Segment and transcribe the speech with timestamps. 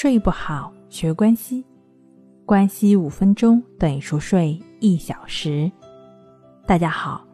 [0.00, 1.64] 睡不好，学关西，
[2.46, 5.68] 关系五分钟等于熟睡一小时。
[6.64, 7.26] 大家好，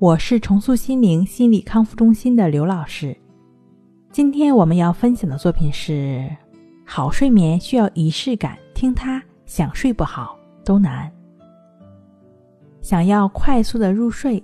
[0.00, 3.16] 我是重塑心灵心理康复中心的刘老师。
[4.10, 6.28] 今天我们要分享的作品是：
[6.84, 11.08] 好睡眠需要仪式感，听它想睡不好都难。
[12.82, 14.42] 想要快速的入睡，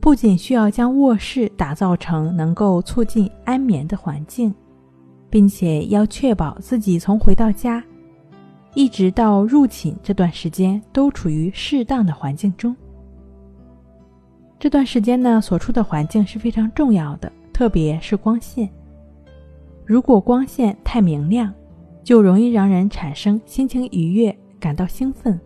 [0.00, 4.54] 不仅需要将卧室打造成能够促进安眠的环境。
[5.34, 7.82] 并且要确保自己从回到家，
[8.72, 12.72] 一直到入寝这段时间都处于适当的环境中。
[14.60, 18.70] 这段时间呢，所处的环境是非常重要的，特别是光线。
[19.84, 21.52] 如果光线太明亮，
[22.04, 25.36] 就容易让人产生心情愉悦、感到兴奋；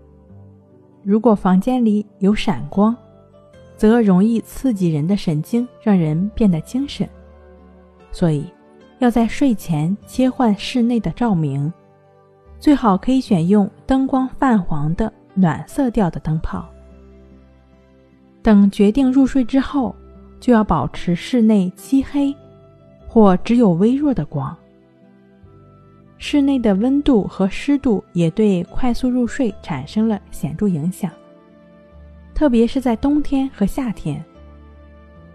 [1.02, 2.94] 如果房间里有闪光，
[3.74, 7.08] 则容易刺激人的神经，让人变得精神。
[8.12, 8.44] 所以。
[8.98, 11.72] 要在睡前切换室内的照明，
[12.58, 16.68] 最好可以选用灯光泛黄的暖色调的灯泡。
[18.42, 19.94] 等决定入睡之后，
[20.40, 22.34] 就要保持室内漆黑
[23.06, 24.56] 或只有微弱的光。
[26.16, 31.08] 室内的温度和湿度也对快速入睡产生了显著影响，
[32.34, 34.24] 特别是在冬天和夏天。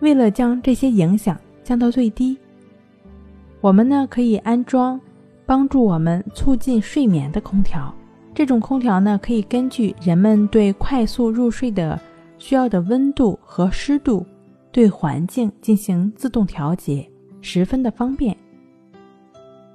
[0.02, 2.38] 为了将这些影响降到最低。
[3.64, 5.00] 我们呢可以安装
[5.46, 7.96] 帮助我们促进睡眠的空调。
[8.34, 11.98] 这种空调呢可以根据人们对快速入睡的
[12.38, 14.26] 需要的温度和湿度，
[14.70, 18.36] 对环境进行自动调节，十分的方便。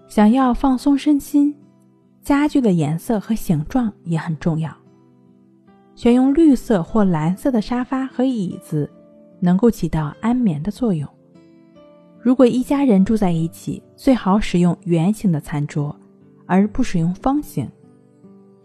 [0.06, 1.56] 想要放松身心，
[2.20, 4.70] 家具的颜色和形状也很重要。
[5.94, 8.90] 选用绿色或蓝色的沙发和椅子，
[9.40, 11.08] 能够起到安眠的作用。
[12.20, 15.94] 如果一家人住在一起，最好使用圆形的餐桌，
[16.46, 17.66] 而不使用方形，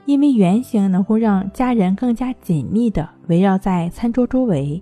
[0.05, 4.81] 因为圆形能够让家人更加紧密地围绕在餐桌周围，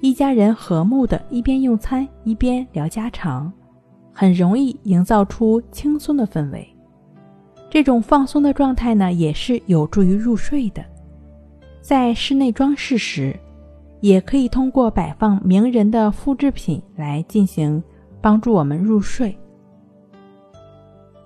[0.00, 3.50] 一家人和睦地一边用餐一边聊家常，
[4.12, 6.68] 很容易营造出轻松的氛围。
[7.70, 10.84] 这种放松的状态呢，也是有助于入睡的。
[11.80, 13.34] 在室内装饰时。
[14.02, 17.82] 也可以通过摆放名人的复制品来进行
[18.20, 19.34] 帮助我们入睡。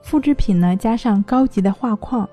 [0.02, 2.28] 复制品呢，加上高级的画框，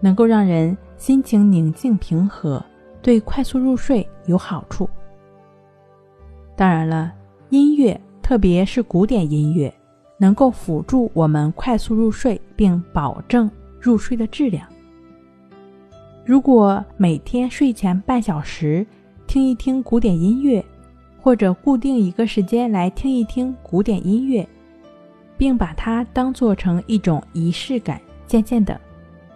[0.00, 2.62] 能够让人心情宁静平和，
[3.00, 4.90] 对快速入睡有好处。
[6.56, 7.12] 当然了，
[7.50, 9.72] 音乐，特别是古典音乐，
[10.18, 13.48] 能够辅助我们快速入睡，并保证
[13.80, 14.66] 入睡的质量。
[16.26, 18.84] 如果每天睡前半小时，
[19.26, 20.64] 听一听古典音乐，
[21.20, 24.46] 或者固定一个时间来听一听古典音乐，
[25.36, 28.00] 并把它当做成一种仪式感。
[28.26, 28.80] 渐渐的，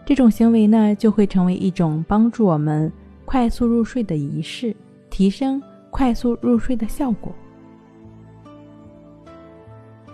[0.07, 2.91] 这种行为呢就会成为一种帮助我们
[3.25, 4.75] 快速入睡的仪式，
[5.11, 7.33] 提升快速入睡的效果。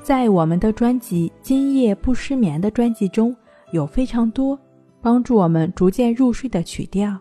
[0.03, 3.35] 在我们的专辑《今夜不失眠》的专辑中
[3.71, 4.59] 有非常多
[5.01, 7.17] 帮助我们逐渐入睡的曲调。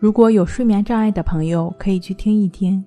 [0.00, 2.84] 如果有睡眠障碍的朋友，可以去听一听，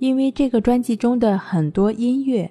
[0.00, 2.50] 因为这个专辑中的很多音乐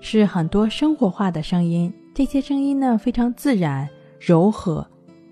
[0.00, 3.88] 是很多生活化的声音，这些声音呢非常自然、
[4.18, 4.84] 柔和，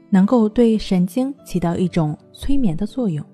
[0.09, 3.25] 能够对神经起到一种催眠的作用。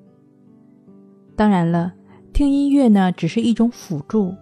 [1.37, 1.93] 当然了，
[2.33, 4.35] 听音乐呢只是一种辅助，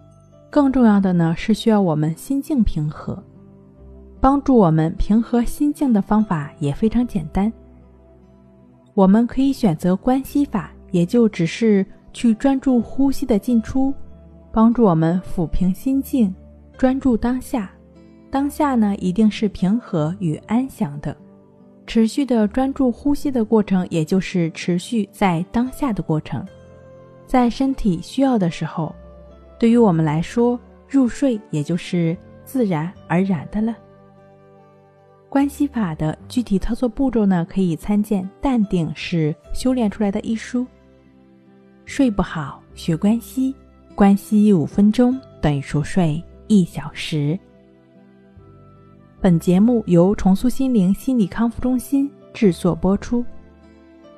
[0.49, 3.21] 更重要的呢是需要我们心境平和。
[4.21, 7.51] 帮助我们平和心境的方法也非常简单。
[8.95, 13.93] 我们可以选择关系法，也就只是去专注呼吸的进出，
[14.53, 16.33] 帮助我们抚平心境，
[16.77, 17.69] 专注当下。
[18.31, 21.15] 当下呢，一定是平和与安详的。
[21.85, 26.45] 持续的专注呼吸的过程，也就是持续在当下的过程。
[27.27, 28.95] 在身体需要的时候，
[29.59, 30.57] 对于我们来说，
[30.87, 32.15] 入睡也就是
[32.45, 33.75] 自然而然的了。
[35.35, 40.65] 关系法的具体操作步骤呢，可以参见《淡定是修炼出来的》一书。
[41.83, 43.53] 睡不好学关系，
[43.95, 47.37] 关系五分钟等于熟睡一小时。
[49.19, 53.21] 本节目由重塑心灵心理康复中心制作播出。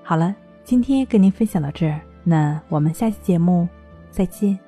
[0.03, 3.67] 好了，今天跟您分享到这儿，那我们下期节目
[4.11, 4.66] 再见。